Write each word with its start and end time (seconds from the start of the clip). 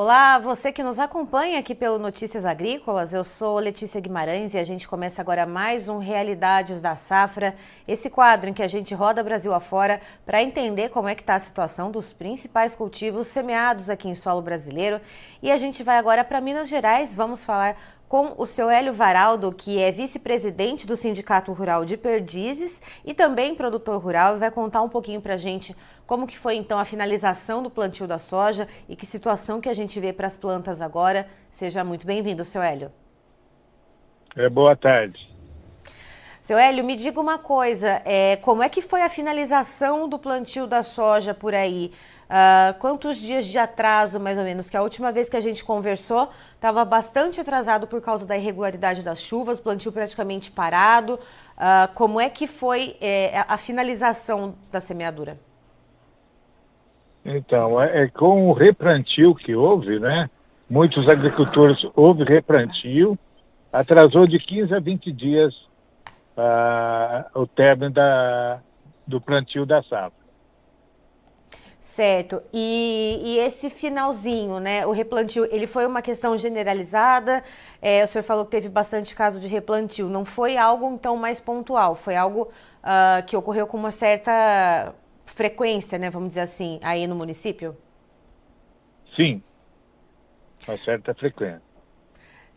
Olá, 0.00 0.38
você 0.38 0.70
que 0.70 0.80
nos 0.80 1.00
acompanha 1.00 1.58
aqui 1.58 1.74
pelo 1.74 1.98
Notícias 1.98 2.44
Agrícolas, 2.44 3.12
eu 3.12 3.24
sou 3.24 3.58
Letícia 3.58 4.00
Guimarães 4.00 4.54
e 4.54 4.58
a 4.58 4.62
gente 4.62 4.86
começa 4.86 5.20
agora 5.20 5.44
mais 5.44 5.88
um 5.88 5.98
Realidades 5.98 6.80
da 6.80 6.94
Safra, 6.94 7.56
esse 7.88 8.08
quadro 8.08 8.48
em 8.48 8.52
que 8.52 8.62
a 8.62 8.68
gente 8.68 8.94
roda 8.94 9.24
Brasil 9.24 9.52
afora 9.52 10.00
para 10.24 10.40
entender 10.40 10.90
como 10.90 11.08
é 11.08 11.16
que 11.16 11.22
está 11.22 11.34
a 11.34 11.40
situação 11.40 11.90
dos 11.90 12.12
principais 12.12 12.76
cultivos 12.76 13.26
semeados 13.26 13.90
aqui 13.90 14.08
em 14.08 14.14
solo 14.14 14.40
brasileiro. 14.40 15.00
E 15.42 15.50
a 15.50 15.56
gente 15.56 15.82
vai 15.82 15.98
agora 15.98 16.22
para 16.22 16.40
Minas 16.40 16.68
Gerais, 16.68 17.12
vamos 17.12 17.42
falar 17.42 17.76
com 18.08 18.34
o 18.38 18.46
seu 18.46 18.70
Hélio 18.70 18.94
Varaldo, 18.94 19.52
que 19.52 19.78
é 19.78 19.92
vice-presidente 19.92 20.86
do 20.86 20.96
Sindicato 20.96 21.52
Rural 21.52 21.84
de 21.84 21.96
Perdizes 21.96 22.80
e 23.04 23.12
também 23.12 23.54
produtor 23.54 24.00
rural, 24.00 24.36
e 24.36 24.38
vai 24.38 24.50
contar 24.50 24.80
um 24.80 24.88
pouquinho 24.88 25.20
para 25.20 25.34
a 25.34 25.36
gente 25.36 25.76
como 26.08 26.26
que 26.26 26.38
foi 26.38 26.56
então 26.56 26.78
a 26.78 26.86
finalização 26.86 27.62
do 27.62 27.68
plantio 27.68 28.06
da 28.06 28.18
soja 28.18 28.66
e 28.88 28.96
que 28.96 29.04
situação 29.04 29.60
que 29.60 29.68
a 29.68 29.74
gente 29.74 30.00
vê 30.00 30.10
para 30.10 30.26
as 30.26 30.38
plantas 30.38 30.80
agora. 30.80 31.28
Seja 31.50 31.84
muito 31.84 32.06
bem-vindo, 32.06 32.46
seu 32.46 32.62
Hélio. 32.62 32.90
É, 34.34 34.48
boa 34.48 34.74
tarde. 34.74 35.28
Seu 36.40 36.56
Hélio, 36.56 36.82
me 36.82 36.96
diga 36.96 37.20
uma 37.20 37.38
coisa, 37.38 38.00
é, 38.06 38.36
como 38.36 38.62
é 38.62 38.70
que 38.70 38.80
foi 38.80 39.02
a 39.02 39.10
finalização 39.10 40.08
do 40.08 40.18
plantio 40.18 40.66
da 40.66 40.82
soja 40.82 41.34
por 41.34 41.54
aí? 41.54 41.92
Uh, 42.24 42.78
quantos 42.78 43.18
dias 43.18 43.44
de 43.44 43.58
atraso, 43.58 44.18
mais 44.18 44.38
ou 44.38 44.44
menos? 44.44 44.70
Que 44.70 44.78
a 44.78 44.82
última 44.82 45.12
vez 45.12 45.28
que 45.28 45.36
a 45.36 45.40
gente 45.42 45.62
conversou 45.62 46.30
estava 46.54 46.86
bastante 46.86 47.38
atrasado 47.38 47.86
por 47.86 48.00
causa 48.00 48.24
da 48.24 48.36
irregularidade 48.36 49.02
das 49.02 49.20
chuvas, 49.20 49.60
plantio 49.60 49.92
praticamente 49.92 50.50
parado. 50.50 51.14
Uh, 51.14 51.92
como 51.94 52.18
é 52.18 52.30
que 52.30 52.46
foi 52.46 52.96
é, 52.98 53.44
a 53.46 53.58
finalização 53.58 54.54
da 54.72 54.80
semeadura? 54.80 55.47
Então, 57.24 57.80
é, 57.80 58.04
é, 58.04 58.08
com 58.08 58.48
o 58.48 58.52
replantio 58.52 59.34
que 59.34 59.54
houve, 59.54 59.98
né? 59.98 60.30
Muitos 60.68 61.08
agricultores 61.08 61.78
houve 61.94 62.24
replantio, 62.24 63.18
atrasou 63.72 64.26
de 64.26 64.38
15 64.38 64.74
a 64.74 64.80
20 64.80 65.12
dias 65.12 65.54
uh, 66.36 67.40
o 67.40 67.46
término 67.46 67.90
da, 67.90 68.60
do 69.06 69.20
plantio 69.20 69.64
da 69.66 69.82
safra. 69.82 70.18
Certo. 71.80 72.40
E, 72.52 73.20
e, 73.24 73.38
esse 73.38 73.68
finalzinho, 73.70 74.60
né? 74.60 74.86
O 74.86 74.92
replantio, 74.92 75.48
ele 75.50 75.66
foi 75.66 75.84
uma 75.84 76.00
questão 76.00 76.36
generalizada. 76.36 77.42
É, 77.82 78.04
o 78.04 78.06
senhor 78.06 78.22
falou 78.22 78.44
que 78.44 78.52
teve 78.52 78.68
bastante 78.68 79.16
caso 79.16 79.40
de 79.40 79.48
replantio. 79.48 80.08
Não 80.08 80.24
foi 80.24 80.56
algo 80.56 80.88
então 80.92 81.16
mais 81.16 81.40
pontual, 81.40 81.96
foi 81.96 82.14
algo 82.14 82.42
uh, 82.84 83.26
que 83.26 83.36
ocorreu 83.36 83.66
com 83.66 83.76
uma 83.76 83.90
certa 83.90 84.94
frequência, 85.38 85.96
né? 85.98 86.10
Vamos 86.10 86.30
dizer 86.30 86.40
assim, 86.40 86.80
aí 86.82 87.06
no 87.06 87.14
município? 87.14 87.76
Sim, 89.14 89.40
uma 90.66 90.76
certa 90.78 91.14
frequência. 91.14 91.62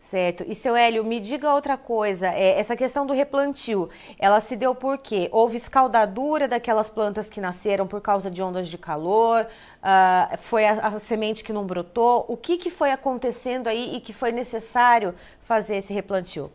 Certo. 0.00 0.44
E 0.48 0.54
seu 0.56 0.74
Hélio, 0.74 1.04
me 1.04 1.20
diga 1.20 1.54
outra 1.54 1.76
coisa. 1.76 2.26
É, 2.26 2.58
essa 2.58 2.74
questão 2.74 3.06
do 3.06 3.12
replantio, 3.12 3.88
ela 4.18 4.40
se 4.40 4.56
deu 4.56 4.74
por 4.74 4.98
quê? 4.98 5.28
Houve 5.30 5.56
escaldadura 5.56 6.48
daquelas 6.48 6.88
plantas 6.88 7.30
que 7.30 7.40
nasceram 7.40 7.86
por 7.86 8.00
causa 8.00 8.28
de 8.28 8.42
ondas 8.42 8.66
de 8.66 8.76
calor? 8.76 9.46
Uh, 9.46 10.36
foi 10.38 10.66
a, 10.66 10.72
a, 10.88 10.98
semente 10.98 11.44
que 11.44 11.52
não 11.52 11.64
brotou? 11.64 12.26
O 12.28 12.36
que, 12.36 12.58
que 12.58 12.68
foi 12.68 12.90
acontecendo 12.90 13.68
aí 13.68 13.94
e 13.96 14.00
que 14.00 14.12
foi 14.12 14.32
necessário 14.32 15.14
fazer 15.42 15.76
esse 15.76 15.94
replantio? 15.94 16.50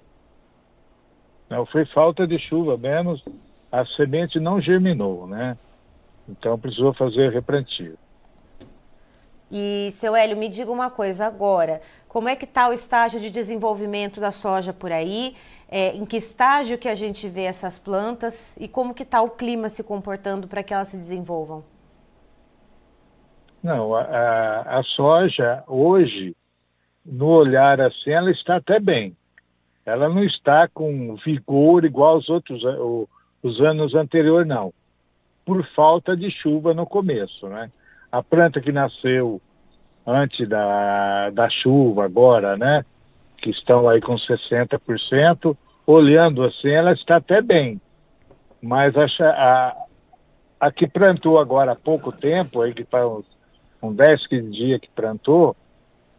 Não, 1.50 1.66
foi 1.66 1.86
falta 1.86 2.28
de 2.28 2.38
chuva, 2.38 2.78
menos 2.78 3.24
a 3.72 3.86
semente 3.86 4.42
não 4.42 4.60
germinou, 4.60 5.26
né? 5.26 5.58
Então 6.28 6.58
precisou 6.60 6.94
fazer 6.94 7.32
replantio. 7.32 7.98
E, 9.52 9.90
seu 9.92 10.16
Hélio, 10.16 10.36
me 10.36 10.50
diga 10.50 10.72
uma 10.72 10.90
coisa 10.90 11.26
agora. 11.26 11.82
Como 12.08 12.28
é 12.28 12.36
que 12.36 12.46
está 12.46 12.68
o 12.70 12.74
estágio 12.74 13.20
de 13.20 13.30
desenvolvimento 13.30 14.20
da 14.20 14.32
soja 14.32 14.74
por 14.74 14.92
aí? 14.92 15.36
É, 15.70 15.96
em 15.96 16.06
que 16.06 16.18
estágio 16.18 16.78
que 16.78 16.88
a 16.88 16.96
gente 16.96 17.28
vê 17.28 17.44
essas 17.44 17.78
plantas 17.78 18.56
e 18.58 18.68
como 18.68 18.94
que 18.94 19.04
está 19.04 19.22
o 19.22 19.30
clima 19.30 19.68
se 19.70 19.84
comportando 19.84 20.48
para 20.48 20.64
que 20.64 20.74
elas 20.74 20.90
se 20.90 20.98
desenvolvam? 20.98 21.64
Não, 23.62 23.96
a, 23.96 24.02
a, 24.02 24.80
a, 24.80 24.84
soja 24.84 25.64
hoje, 25.68 26.36
no 27.06 27.28
olhar 27.28 27.82
assim, 27.82 28.12
ela 28.12 28.32
está 28.32 28.58
até 28.58 28.80
bem. 28.80 29.16
Ela 29.86 30.08
não 30.08 30.24
está 30.24 30.68
com 30.68 31.16
vigor 31.16 31.84
igual 31.84 32.16
aos 32.16 32.30
outros 32.30 32.62
os 33.44 33.62
anos 33.62 33.94
anteriores, 33.94 34.48
não. 34.48 34.74
Por 35.48 35.66
falta 35.68 36.14
de 36.14 36.30
chuva 36.30 36.74
no 36.74 36.86
começo, 36.86 37.48
né? 37.48 37.72
A 38.12 38.22
planta 38.22 38.60
que 38.60 38.70
nasceu 38.70 39.42
antes 40.06 40.46
da, 40.50 41.30
da 41.30 41.50
chuva 41.50 42.04
agora, 42.04 42.58
né? 42.58 42.84
Que 43.38 43.52
estão 43.52 43.88
aí 43.88 44.02
com 44.02 44.16
60%, 44.16 45.56
olhando 45.86 46.44
assim, 46.44 46.70
ela 46.70 46.92
está 46.92 47.16
até 47.16 47.42
bem. 47.42 47.80
Mas 48.62 48.94
a, 48.98 49.06
a, 49.22 49.76
a 50.60 50.70
que 50.70 50.86
plantou 50.86 51.40
agora 51.40 51.72
há 51.72 51.76
pouco 51.78 52.12
tempo, 52.12 52.62
aí 52.62 52.74
que 52.74 52.84
faz 52.84 53.06
uns, 53.06 53.26
uns 53.82 53.96
10, 53.96 54.28
15 54.28 54.52
dias 54.52 54.82
que 54.82 54.90
plantou, 54.90 55.56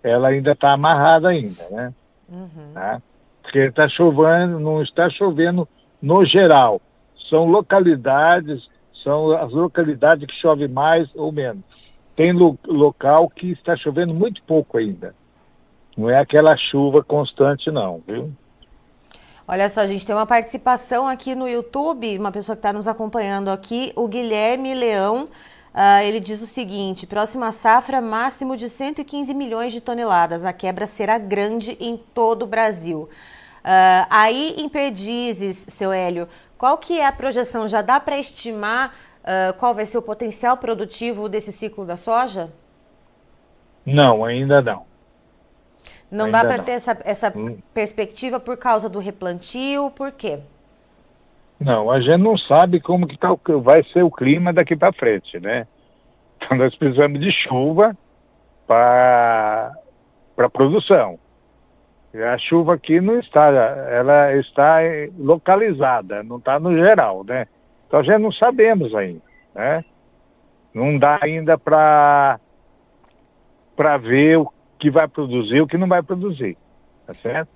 ela 0.03 0.29
ainda 0.29 0.53
está 0.53 0.73
amarrada 0.73 1.29
ainda, 1.29 1.69
né? 1.71 1.93
Uhum. 2.31 2.73
Tá? 2.73 3.03
Porque 3.43 3.59
está 3.59 3.91
chovendo, 3.91 4.59
não 4.59 4.83
está 4.83 5.11
chovendo 5.11 5.69
no 6.01 6.25
geral. 6.25 6.81
São 7.29 7.45
localidades, 7.45 8.67
são 9.03 9.33
as 9.33 9.53
localidades 9.53 10.27
que 10.27 10.35
chove 10.35 10.69
mais 10.69 11.09
ou 11.15 11.33
menos 11.33 11.65
tem 12.19 12.33
lo 12.33 12.59
local 12.67 13.31
que 13.31 13.53
está 13.53 13.77
chovendo 13.77 14.13
muito 14.13 14.43
pouco 14.43 14.77
ainda. 14.77 15.15
Não 15.97 16.11
é 16.11 16.19
aquela 16.19 16.57
chuva 16.57 17.01
constante, 17.01 17.71
não, 17.71 18.03
viu? 18.05 18.33
Olha 19.47 19.71
só, 19.71 19.83
a 19.83 19.87
gente 19.87 20.05
tem 20.05 20.17
uma 20.17 20.27
participação 20.27 21.07
aqui 21.07 21.37
no 21.37 21.49
YouTube, 21.49 22.19
uma 22.19 22.33
pessoa 22.33 22.57
que 22.57 22.59
está 22.59 22.73
nos 22.73 22.89
acompanhando 22.89 23.51
aqui, 23.51 23.93
o 23.95 24.09
Guilherme 24.09 24.75
Leão. 24.75 25.29
Uh, 25.73 26.03
ele 26.03 26.19
diz 26.19 26.43
o 26.43 26.47
seguinte: 26.47 27.07
próxima 27.07 27.53
safra, 27.53 28.01
máximo 28.01 28.57
de 28.57 28.69
115 28.69 29.33
milhões 29.33 29.73
de 29.73 29.81
toneladas. 29.81 30.45
A 30.45 30.53
quebra 30.53 30.89
será 30.89 31.19
grande 31.19 31.77
em 31.79 31.97
todo 31.97 32.43
o 32.43 32.47
Brasil. 32.49 33.09
Uh, 33.59 34.07
aí 34.11 34.57
em 34.59 34.69
Perdizes, 34.69 35.67
seu 35.69 35.93
Hélio, 35.93 36.29
qual 36.59 36.77
que 36.77 36.99
é 36.99 37.07
a 37.07 37.13
projeção? 37.13 37.69
Já 37.69 37.81
dá 37.81 38.01
para 38.01 38.19
estimar 38.19 38.93
uh, 39.23 39.55
qual 39.59 39.75
vai 39.75 39.87
ser 39.87 39.97
o 39.97 40.03
potencial 40.03 40.57
produtivo 40.57 41.29
desse 41.29 41.53
ciclo 41.53 41.87
da 41.87 41.97
soja? 41.97 42.51
Não, 43.87 44.25
ainda 44.25 44.61
não. 44.61 44.85
Não 46.11 46.27
ainda 46.27 46.43
dá 46.43 46.49
para 46.49 46.63
ter 46.63 46.73
essa, 46.73 46.99
essa 47.05 47.33
hum. 47.35 47.59
perspectiva 47.73 48.41
por 48.41 48.57
causa 48.57 48.89
do 48.89 48.99
replantio, 48.99 49.91
por 49.91 50.11
quê? 50.13 50.41
Não, 51.61 51.91
a 51.91 52.01
gente 52.01 52.19
não 52.19 52.37
sabe 52.37 52.81
como 52.81 53.07
que 53.07 53.17
tá, 53.19 53.29
vai 53.63 53.83
ser 53.93 54.03
o 54.03 54.11
clima 54.11 54.53
daqui 54.53 54.77
para 54.77 54.93
frente, 54.93 55.39
né? 55.41 55.67
Então 56.37 56.57
nós 56.57 56.75
precisamos 56.77 57.21
de 57.21 57.31
chuva 57.33 57.97
para 58.67 59.73
para 60.37 60.49
produção. 60.49 61.19
A 62.25 62.39
chuva 62.39 62.75
aqui 62.75 63.01
não 63.01 63.19
está, 63.19 63.49
ela 63.49 64.35
está 64.37 64.79
localizada, 65.17 66.23
não 66.23 66.39
está 66.39 66.59
no 66.59 66.75
geral, 66.77 67.25
né? 67.25 67.47
Então, 67.87 68.03
já 68.03 68.19
não 68.19 68.33
sabemos 68.33 68.95
ainda, 68.95 69.23
né? 69.55 69.85
Não 70.75 70.99
dá 70.99 71.19
ainda 71.23 71.57
para 71.59 72.39
para 73.77 73.97
ver 73.97 74.39
o 74.39 74.53
que 74.79 74.91
vai 74.91 75.07
produzir 75.07 75.61
o 75.61 75.67
que 75.67 75.79
não 75.79 75.87
vai 75.87 76.03
produzir, 76.03 76.57
tá 77.07 77.15
certo? 77.15 77.49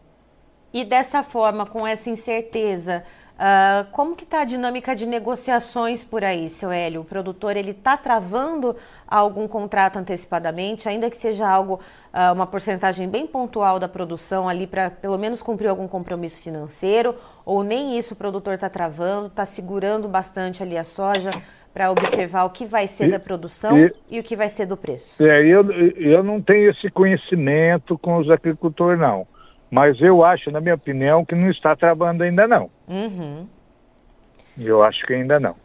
E 0.72 0.84
dessa 0.84 1.22
forma, 1.22 1.66
com 1.66 1.86
essa 1.86 2.08
incerteza, 2.08 3.04
uh, 3.38 3.90
como 3.92 4.16
que 4.16 4.24
está 4.24 4.42
a 4.42 4.44
dinâmica 4.44 4.94
de 4.94 5.06
negociações 5.06 6.04
por 6.04 6.24
aí, 6.24 6.48
seu 6.48 6.70
Hélio? 6.70 7.02
O 7.02 7.04
produtor, 7.04 7.56
ele 7.56 7.70
está 7.70 7.96
travando 7.96 8.76
algum 9.06 9.46
contrato 9.46 9.98
antecipadamente, 9.98 10.88
ainda 10.88 11.10
que 11.10 11.16
seja 11.16 11.48
algo, 11.48 11.80
uh, 12.12 12.32
uma 12.32 12.46
porcentagem 12.46 13.08
bem 13.08 13.26
pontual 13.26 13.78
da 13.78 13.88
produção 13.88 14.48
ali 14.48 14.66
para 14.66 14.90
pelo 14.90 15.18
menos 15.18 15.42
cumprir 15.42 15.68
algum 15.68 15.88
compromisso 15.88 16.42
financeiro, 16.42 17.14
ou 17.44 17.62
nem 17.62 17.98
isso 17.98 18.14
o 18.14 18.16
produtor 18.16 18.54
está 18.54 18.68
travando, 18.68 19.26
está 19.26 19.44
segurando 19.44 20.08
bastante 20.08 20.62
ali 20.62 20.76
a 20.76 20.84
soja 20.84 21.32
para 21.72 21.90
observar 21.90 22.44
o 22.44 22.50
que 22.50 22.66
vai 22.66 22.86
ser 22.86 23.08
e, 23.08 23.10
da 23.10 23.18
produção 23.18 23.78
e, 23.78 23.92
e, 24.10 24.20
o 24.20 24.22
que 24.22 24.36
vai 24.36 24.48
ser 24.48 24.66
do 24.66 24.76
preço? 24.76 25.24
É, 25.24 25.46
eu, 25.46 25.70
eu 25.96 26.22
não 26.22 26.40
tenho 26.40 26.70
esse 26.70 26.90
conhecimento 26.90 27.98
com 27.98 28.18
os 28.18 28.30
agricultores, 28.30 29.00
não. 29.00 29.26
Mas 29.72 29.98
eu 30.02 30.22
acho, 30.22 30.50
na 30.50 30.60
minha 30.60 30.74
opinião, 30.74 31.24
que 31.24 31.34
não 31.34 31.48
está 31.48 31.74
travando 31.74 32.22
ainda 32.22 32.46
não. 32.46 32.68
Uhum. 32.86 33.48
Eu 34.58 34.82
acho 34.82 35.02
que 35.06 35.14
ainda 35.14 35.40
não. 35.40 35.56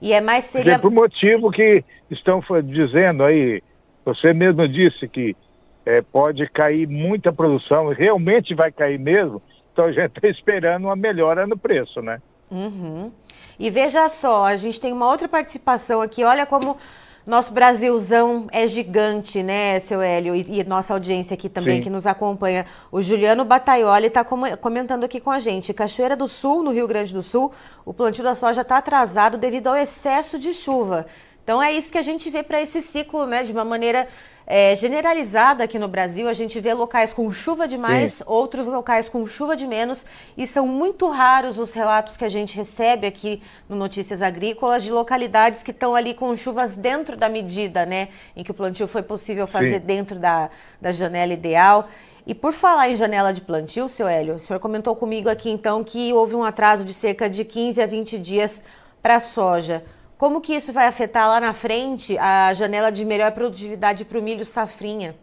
E 0.00 0.14
é 0.14 0.22
mais 0.22 0.44
seria... 0.44 0.78
Por 0.78 0.90
motivo 0.90 1.50
que 1.50 1.84
estão 2.10 2.42
dizendo 2.64 3.22
aí, 3.22 3.62
você 4.06 4.32
mesmo 4.32 4.66
disse 4.66 5.06
que 5.06 5.36
é, 5.84 6.00
pode 6.00 6.48
cair 6.48 6.88
muita 6.88 7.30
produção, 7.30 7.90
realmente 7.90 8.54
vai 8.54 8.72
cair 8.72 8.98
mesmo, 8.98 9.42
então 9.70 9.84
a 9.84 9.92
gente 9.92 10.16
está 10.16 10.28
esperando 10.28 10.84
uma 10.84 10.96
melhora 10.96 11.46
no 11.46 11.58
preço, 11.58 12.00
né? 12.00 12.22
Uhum. 12.50 13.12
E 13.58 13.68
veja 13.68 14.08
só, 14.08 14.46
a 14.46 14.56
gente 14.56 14.80
tem 14.80 14.94
uma 14.94 15.06
outra 15.06 15.28
participação 15.28 16.00
aqui. 16.00 16.24
Olha 16.24 16.46
como 16.46 16.78
Nosso 17.24 17.52
Brasilzão 17.52 18.48
é 18.50 18.66
gigante, 18.66 19.44
né, 19.44 19.78
seu 19.78 20.02
Hélio? 20.02 20.34
E, 20.34 20.60
e 20.60 20.64
nossa 20.64 20.92
audiência 20.92 21.34
aqui 21.34 21.48
também 21.48 21.76
Sim. 21.76 21.82
que 21.84 21.90
nos 21.90 22.04
acompanha. 22.04 22.66
O 22.90 23.00
Juliano 23.00 23.44
Bataioli 23.44 24.08
está 24.08 24.24
comentando 24.24 25.04
aqui 25.04 25.20
com 25.20 25.30
a 25.30 25.38
gente. 25.38 25.72
Cachoeira 25.72 26.16
do 26.16 26.26
Sul, 26.26 26.64
no 26.64 26.72
Rio 26.72 26.88
Grande 26.88 27.14
do 27.14 27.22
Sul, 27.22 27.52
o 27.84 27.94
plantio 27.94 28.24
da 28.24 28.34
soja 28.34 28.62
está 28.62 28.78
atrasado 28.78 29.38
devido 29.38 29.68
ao 29.68 29.76
excesso 29.76 30.36
de 30.36 30.52
chuva. 30.52 31.06
Então 31.44 31.62
é 31.62 31.72
isso 31.72 31.92
que 31.92 31.98
a 31.98 32.02
gente 32.02 32.28
vê 32.28 32.42
para 32.42 32.60
esse 32.60 32.82
ciclo, 32.82 33.24
né, 33.24 33.44
de 33.44 33.52
uma 33.52 33.64
maneira 33.64 34.08
é, 34.46 34.74
generalizada 34.74 35.64
aqui 35.64 35.78
no 35.78 35.88
Brasil. 35.88 36.28
A 36.28 36.32
gente 36.32 36.58
vê 36.60 36.74
locais 36.74 37.12
com 37.12 37.32
chuva 37.32 37.66
demais, 37.68 38.14
Sim. 38.14 38.24
outros 38.26 38.66
locais 38.66 39.08
com 39.08 39.26
chuva 39.26 39.56
de 39.56 39.66
menos, 39.66 40.04
e 40.36 40.46
são 40.46 40.66
muito 40.66 41.08
raros 41.08 41.58
os 41.58 41.72
relatos 41.74 42.16
que 42.16 42.24
a 42.24 42.28
gente 42.28 42.56
recebe 42.56 43.06
aqui 43.06 43.42
no 43.68 43.76
Notícias 43.76 44.22
Agrícolas 44.22 44.82
de 44.82 44.90
localidades 44.90 45.62
que 45.62 45.70
estão 45.70 45.94
ali 45.94 46.14
com 46.14 46.36
chuvas 46.36 46.74
dentro 46.74 47.16
da 47.16 47.28
medida, 47.28 47.86
né? 47.86 48.08
Em 48.36 48.42
que 48.42 48.50
o 48.50 48.54
plantio 48.54 48.86
foi 48.86 49.02
possível 49.02 49.46
fazer 49.46 49.80
Sim. 49.80 49.86
dentro 49.86 50.18
da, 50.18 50.50
da 50.80 50.92
janela 50.92 51.32
ideal. 51.32 51.88
E 52.24 52.34
por 52.34 52.52
falar 52.52 52.88
em 52.88 52.94
janela 52.94 53.32
de 53.32 53.40
plantio, 53.40 53.88
seu 53.88 54.06
Hélio, 54.06 54.36
o 54.36 54.38
senhor 54.38 54.60
comentou 54.60 54.94
comigo 54.94 55.28
aqui 55.28 55.50
então 55.50 55.82
que 55.82 56.12
houve 56.12 56.36
um 56.36 56.44
atraso 56.44 56.84
de 56.84 56.94
cerca 56.94 57.28
de 57.28 57.44
15 57.44 57.82
a 57.82 57.86
20 57.86 58.18
dias 58.18 58.62
para 59.02 59.16
a 59.16 59.20
soja. 59.20 59.82
Como 60.22 60.40
que 60.40 60.54
isso 60.54 60.72
vai 60.72 60.86
afetar 60.86 61.26
lá 61.26 61.40
na 61.40 61.52
frente 61.52 62.16
a 62.16 62.54
janela 62.54 62.92
de 62.92 63.04
melhor 63.04 63.32
produtividade 63.32 64.04
para 64.04 64.20
o 64.20 64.22
milho 64.22 64.44
safrinha? 64.44 65.16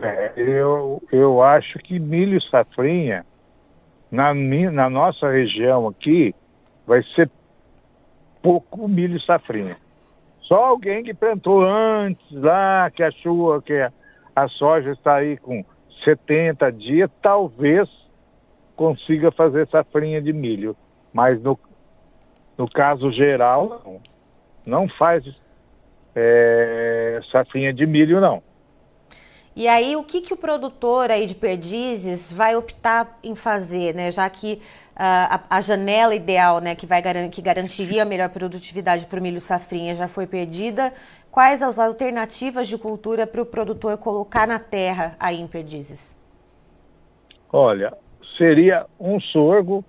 É, 0.00 0.32
eu, 0.36 1.02
eu 1.10 1.42
acho 1.42 1.80
que 1.80 1.98
milho 1.98 2.40
safrinha, 2.42 3.26
na, 4.08 4.32
na 4.32 4.88
nossa 4.88 5.28
região 5.28 5.88
aqui, 5.88 6.32
vai 6.86 7.02
ser 7.16 7.28
pouco 8.40 8.86
milho 8.86 9.20
safrinha. 9.22 9.76
Só 10.42 10.66
alguém 10.66 11.02
que 11.02 11.12
plantou 11.12 11.60
antes 11.60 12.24
lá, 12.30 12.88
que 12.88 13.02
achou 13.02 13.60
que 13.62 13.80
a, 13.80 13.92
a 14.36 14.46
soja 14.46 14.92
está 14.92 15.16
aí 15.16 15.36
com 15.38 15.64
70 16.04 16.70
dias, 16.70 17.10
talvez 17.20 17.88
consiga 18.76 19.32
fazer 19.32 19.66
safrinha 19.66 20.22
de 20.22 20.32
milho. 20.32 20.76
Mas 21.12 21.42
no, 21.42 21.58
no 22.56 22.68
caso 22.68 23.10
geral, 23.10 23.82
não, 23.84 24.00
não 24.64 24.88
faz 24.88 25.24
é, 26.14 27.20
safrinha 27.30 27.72
de 27.72 27.86
milho, 27.86 28.20
não. 28.20 28.42
E 29.54 29.68
aí, 29.68 29.96
o 29.96 30.02
que, 30.02 30.22
que 30.22 30.32
o 30.32 30.36
produtor 30.36 31.10
aí 31.10 31.26
de 31.26 31.34
perdizes 31.34 32.32
vai 32.32 32.56
optar 32.56 33.18
em 33.22 33.34
fazer, 33.34 33.94
né? 33.94 34.10
Já 34.10 34.28
que 34.30 34.54
uh, 34.54 34.58
a, 34.96 35.40
a, 35.50 35.60
janela 35.60 36.14
ideal, 36.14 36.58
né, 36.58 36.74
que, 36.74 36.86
vai, 36.86 37.02
que 37.28 37.42
garantiria 37.42 38.02
a 38.02 38.06
melhor 38.06 38.30
produtividade 38.30 39.04
para 39.04 39.20
o 39.20 39.22
milho 39.22 39.42
safrinha 39.42 39.94
já 39.94 40.08
foi 40.08 40.26
perdida, 40.26 40.92
quais 41.30 41.60
as 41.60 41.78
alternativas 41.78 42.66
de 42.66 42.78
cultura 42.78 43.26
para 43.26 43.42
o 43.42 43.46
produtor 43.46 43.98
colocar 43.98 44.46
na 44.46 44.58
terra 44.58 45.16
aí 45.20 45.38
em 45.38 45.46
perdizes? 45.46 46.16
Olha, 47.52 47.92
seria 48.38 48.86
um 48.98 49.20
sorgo 49.20 49.84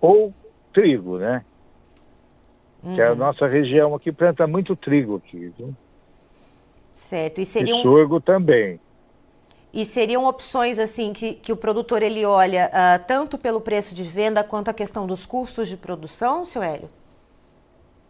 ou 0.00 0.32
trigo, 0.72 1.18
né? 1.18 1.44
Uhum. 2.82 2.94
Que 2.94 3.00
é 3.00 3.08
a 3.08 3.14
nossa 3.14 3.46
região 3.46 3.94
aqui 3.94 4.10
planta 4.10 4.46
muito 4.46 4.74
trigo 4.74 5.16
aqui, 5.16 5.52
viu? 5.58 5.74
Certo. 6.94 7.40
E, 7.40 7.46
seriam... 7.46 7.78
e 7.78 7.82
sorgo 7.82 8.20
também. 8.20 8.80
E 9.72 9.86
seriam 9.86 10.24
opções 10.26 10.78
assim 10.78 11.12
que, 11.12 11.34
que 11.34 11.52
o 11.52 11.56
produtor 11.56 12.02
ele 12.02 12.24
olha 12.24 12.70
uh, 12.72 13.04
tanto 13.06 13.38
pelo 13.38 13.60
preço 13.60 13.94
de 13.94 14.02
venda 14.02 14.42
quanto 14.42 14.68
a 14.68 14.74
questão 14.74 15.06
dos 15.06 15.24
custos 15.24 15.68
de 15.68 15.76
produção, 15.76 16.44
seu 16.44 16.62
Hélio? 16.62 16.90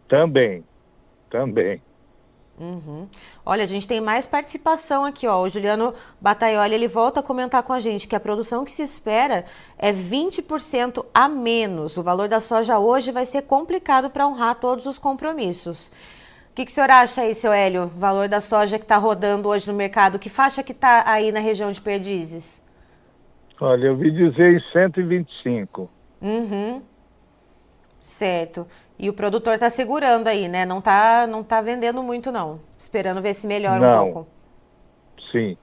Também, 0.07 0.63
também. 1.29 1.81
Uhum. 2.61 3.07
Olha, 3.43 3.63
a 3.63 3.67
gente 3.67 3.87
tem 3.87 3.99
mais 3.99 4.27
participação 4.27 5.03
aqui, 5.03 5.25
ó. 5.25 5.41
O 5.41 5.49
Juliano 5.49 5.95
Bataioli, 6.21 6.75
ele 6.75 6.87
volta 6.87 7.19
a 7.19 7.23
comentar 7.23 7.63
com 7.63 7.73
a 7.73 7.79
gente 7.79 8.07
que 8.07 8.15
a 8.15 8.19
produção 8.19 8.63
que 8.63 8.71
se 8.71 8.83
espera 8.83 9.45
é 9.79 9.91
20% 9.91 11.03
a 11.11 11.27
menos. 11.27 11.97
O 11.97 12.03
valor 12.03 12.27
da 12.29 12.39
soja 12.39 12.77
hoje 12.77 13.11
vai 13.11 13.25
ser 13.25 13.41
complicado 13.41 14.11
para 14.11 14.27
honrar 14.27 14.55
todos 14.55 14.85
os 14.85 14.99
compromissos. 14.99 15.87
O 16.51 16.53
que, 16.53 16.65
que 16.65 16.71
o 16.71 16.73
senhor 16.73 16.91
acha 16.91 17.21
aí, 17.21 17.33
seu 17.33 17.51
Hélio? 17.51 17.85
O 17.85 17.99
valor 17.99 18.27
da 18.29 18.39
soja 18.39 18.77
que 18.77 18.85
está 18.85 18.97
rodando 18.97 19.49
hoje 19.49 19.65
no 19.67 19.73
mercado, 19.73 20.19
que 20.19 20.29
faixa 20.29 20.61
que 20.61 20.71
está 20.71 21.03
aí 21.07 21.31
na 21.31 21.39
região 21.39 21.71
de 21.71 21.81
Perdizes? 21.81 22.61
Olha, 23.59 23.87
eu 23.87 23.97
vi 23.97 24.11
dizer 24.11 24.53
em 24.53 24.59
125. 24.71 25.89
Uhum. 26.21 26.83
Certo. 27.99 28.67
E 29.01 29.09
o 29.09 29.13
produtor 29.13 29.55
está 29.55 29.67
segurando 29.67 30.27
aí, 30.27 30.47
né? 30.47 30.63
Não 30.63 30.77
está 30.77 31.25
não 31.25 31.43
tá 31.43 31.59
vendendo 31.59 32.03
muito, 32.03 32.31
não. 32.31 32.59
Esperando 32.79 33.19
ver 33.19 33.33
se 33.33 33.47
melhora 33.47 33.79
não. 33.79 34.09
um 34.09 34.13
pouco. 34.13 34.27
Sim. 35.31 35.57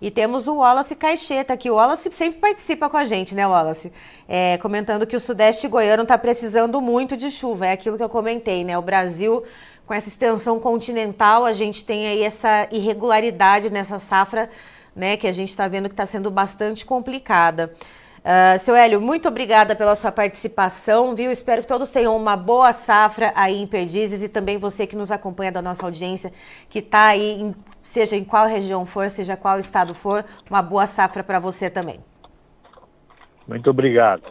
E 0.00 0.10
temos 0.10 0.48
o 0.48 0.56
Wallace 0.56 0.96
Caixeta 0.96 1.52
aqui. 1.52 1.70
O 1.70 1.74
Wallace 1.74 2.10
sempre 2.10 2.40
participa 2.40 2.88
com 2.88 2.96
a 2.96 3.04
gente, 3.04 3.34
né, 3.34 3.46
Wallace? 3.46 3.92
É, 4.26 4.56
comentando 4.56 5.06
que 5.06 5.14
o 5.14 5.20
Sudeste 5.20 5.68
goiano 5.68 6.04
está 6.04 6.16
precisando 6.16 6.80
muito 6.80 7.18
de 7.18 7.30
chuva. 7.30 7.66
É 7.66 7.72
aquilo 7.72 7.98
que 7.98 8.02
eu 8.02 8.08
comentei, 8.08 8.64
né? 8.64 8.78
O 8.78 8.82
Brasil, 8.82 9.44
com 9.84 9.92
essa 9.92 10.08
extensão 10.08 10.58
continental, 10.58 11.44
a 11.44 11.52
gente 11.52 11.84
tem 11.84 12.06
aí 12.06 12.22
essa 12.22 12.66
irregularidade 12.72 13.68
nessa 13.68 13.98
safra, 13.98 14.48
né? 14.96 15.18
Que 15.18 15.26
a 15.26 15.32
gente 15.32 15.50
está 15.50 15.68
vendo 15.68 15.90
que 15.90 15.92
está 15.92 16.06
sendo 16.06 16.30
bastante 16.30 16.86
complicada. 16.86 17.74
Uh, 18.24 18.58
seu 18.58 18.74
Hélio, 18.74 19.02
muito 19.02 19.28
obrigada 19.28 19.76
pela 19.76 19.94
sua 19.94 20.10
participação, 20.10 21.14
viu? 21.14 21.30
Espero 21.30 21.60
que 21.60 21.68
todos 21.68 21.90
tenham 21.90 22.16
uma 22.16 22.34
boa 22.38 22.72
safra 22.72 23.30
aí 23.36 23.60
em 23.60 23.66
Perdizes 23.66 24.22
e 24.22 24.30
também 24.30 24.56
você 24.56 24.86
que 24.86 24.96
nos 24.96 25.12
acompanha 25.12 25.52
da 25.52 25.60
nossa 25.60 25.84
audiência, 25.84 26.32
que 26.70 26.78
está 26.78 27.08
aí, 27.08 27.42
em, 27.42 27.54
seja 27.82 28.16
em 28.16 28.24
qual 28.24 28.46
região 28.46 28.86
for, 28.86 29.10
seja 29.10 29.36
qual 29.36 29.58
estado 29.58 29.92
for, 29.92 30.24
uma 30.48 30.62
boa 30.62 30.86
safra 30.86 31.22
para 31.22 31.38
você 31.38 31.68
também. 31.68 32.00
Muito 33.46 33.68
obrigado. 33.68 34.22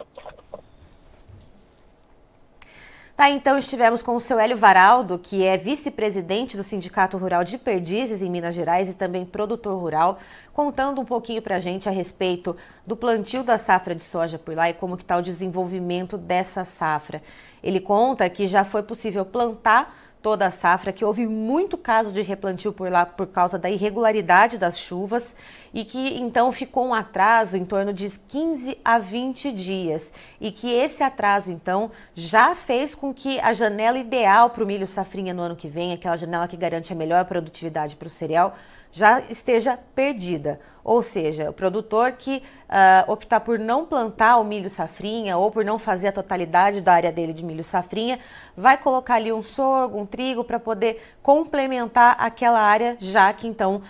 Tá, 3.16 3.30
então 3.30 3.56
estivemos 3.56 4.02
com 4.02 4.16
o 4.16 4.20
seu 4.20 4.40
Hélio 4.40 4.56
Varaldo, 4.56 5.20
que 5.20 5.44
é 5.44 5.56
vice-presidente 5.56 6.56
do 6.56 6.64
Sindicato 6.64 7.16
Rural 7.16 7.44
de 7.44 7.56
Perdizes, 7.56 8.22
em 8.22 8.28
Minas 8.28 8.56
Gerais, 8.56 8.88
e 8.88 8.94
também 8.94 9.24
produtor 9.24 9.80
rural, 9.80 10.18
contando 10.52 11.00
um 11.00 11.04
pouquinho 11.04 11.40
para 11.40 11.54
a 11.54 11.60
gente 11.60 11.88
a 11.88 11.92
respeito 11.92 12.56
do 12.84 12.96
plantio 12.96 13.44
da 13.44 13.56
safra 13.56 13.94
de 13.94 14.02
soja 14.02 14.36
por 14.36 14.56
lá 14.56 14.68
e 14.68 14.74
como 14.74 14.96
que 14.96 15.04
está 15.04 15.16
o 15.16 15.22
desenvolvimento 15.22 16.18
dessa 16.18 16.64
safra. 16.64 17.22
Ele 17.62 17.78
conta 17.78 18.28
que 18.28 18.48
já 18.48 18.64
foi 18.64 18.82
possível 18.82 19.24
plantar 19.24 20.03
toda 20.24 20.46
a 20.46 20.50
safra, 20.50 20.90
que 20.90 21.04
houve 21.04 21.26
muito 21.26 21.76
caso 21.76 22.10
de 22.10 22.22
replantio 22.22 22.72
por 22.72 22.90
lá 22.90 23.04
por 23.04 23.26
causa 23.26 23.58
da 23.58 23.68
irregularidade 23.68 24.56
das 24.56 24.78
chuvas 24.78 25.36
e 25.74 25.84
que 25.84 26.18
então 26.18 26.50
ficou 26.50 26.86
um 26.86 26.94
atraso 26.94 27.58
em 27.58 27.64
torno 27.66 27.92
de 27.92 28.08
15 28.08 28.78
a 28.82 28.98
20 28.98 29.52
dias. 29.52 30.10
E 30.40 30.50
que 30.50 30.72
esse 30.72 31.02
atraso 31.02 31.52
então 31.52 31.90
já 32.14 32.56
fez 32.56 32.94
com 32.94 33.12
que 33.12 33.38
a 33.40 33.52
janela 33.52 33.98
ideal 33.98 34.48
para 34.48 34.64
o 34.64 34.66
milho 34.66 34.86
safrinha 34.86 35.34
no 35.34 35.42
ano 35.42 35.56
que 35.56 35.68
vem, 35.68 35.92
aquela 35.92 36.16
janela 36.16 36.48
que 36.48 36.56
garante 36.56 36.90
a 36.90 36.96
melhor 36.96 37.26
produtividade 37.26 37.94
para 37.94 38.08
o 38.08 38.10
cereal, 38.10 38.56
já 38.94 39.20
esteja 39.28 39.76
perdida. 39.92 40.60
Ou 40.84 41.02
seja, 41.02 41.50
o 41.50 41.52
produtor 41.52 42.12
que 42.12 42.36
uh, 42.68 43.10
optar 43.10 43.40
por 43.40 43.58
não 43.58 43.84
plantar 43.84 44.36
o 44.36 44.44
milho 44.44 44.70
safrinha 44.70 45.36
ou 45.36 45.50
por 45.50 45.64
não 45.64 45.80
fazer 45.80 46.08
a 46.08 46.12
totalidade 46.12 46.80
da 46.80 46.92
área 46.92 47.10
dele 47.10 47.32
de 47.32 47.44
milho 47.44 47.64
safrinha, 47.64 48.20
vai 48.56 48.76
colocar 48.76 49.16
ali 49.16 49.32
um 49.32 49.42
sorgo, 49.42 49.98
um 49.98 50.06
trigo 50.06 50.44
para 50.44 50.60
poder 50.60 51.02
complementar 51.22 52.14
aquela 52.20 52.60
área, 52.60 52.96
já 53.00 53.32
que 53.32 53.48
então 53.48 53.76
uh, 53.76 53.82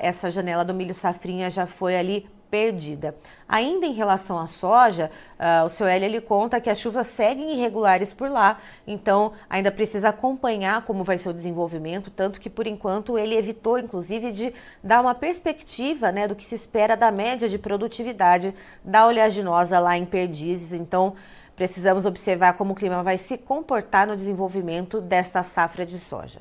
essa 0.00 0.30
janela 0.30 0.64
do 0.64 0.72
milho 0.72 0.94
safrinha 0.94 1.50
já 1.50 1.66
foi 1.66 1.96
ali 1.96 2.26
perdida. 2.50 3.14
Ainda 3.48 3.86
em 3.86 3.92
relação 3.92 4.38
à 4.38 4.46
soja, 4.46 5.10
uh, 5.38 5.64
o 5.64 5.68
seu 5.68 5.86
Hélio 5.86 6.06
ele 6.06 6.20
conta 6.20 6.60
que 6.60 6.68
as 6.68 6.78
chuvas 6.78 7.06
seguem 7.06 7.52
irregulares 7.52 8.12
por 8.12 8.30
lá, 8.30 8.58
então 8.86 9.32
ainda 9.48 9.70
precisa 9.70 10.10
acompanhar 10.10 10.82
como 10.82 11.04
vai 11.04 11.16
ser 11.18 11.30
o 11.30 11.34
desenvolvimento, 11.34 12.10
tanto 12.10 12.40
que 12.40 12.50
por 12.50 12.66
enquanto 12.66 13.18
ele 13.18 13.36
evitou 13.36 13.78
inclusive 13.78 14.32
de 14.32 14.54
dar 14.82 15.00
uma 15.00 15.14
perspectiva 15.14 16.12
né, 16.12 16.28
do 16.28 16.34
que 16.34 16.44
se 16.44 16.54
espera 16.54 16.96
da 16.96 17.10
média 17.10 17.48
de 17.48 17.58
produtividade 17.58 18.54
da 18.84 19.06
oleaginosa 19.06 19.78
lá 19.78 19.96
em 19.96 20.04
Perdizes, 20.04 20.72
então 20.72 21.14
precisamos 21.56 22.06
observar 22.06 22.52
como 22.52 22.72
o 22.72 22.76
clima 22.76 23.02
vai 23.02 23.18
se 23.18 23.36
comportar 23.36 24.06
no 24.06 24.16
desenvolvimento 24.16 25.00
desta 25.00 25.42
safra 25.42 25.84
de 25.84 25.98
soja. 25.98 26.40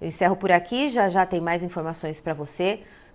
Eu 0.00 0.08
encerro 0.08 0.36
por 0.36 0.52
aqui, 0.52 0.88
já 0.90 1.08
já 1.08 1.24
tem 1.26 1.40
mais 1.40 1.62
informações 1.62 2.20
para 2.20 2.34
você. 2.34 2.80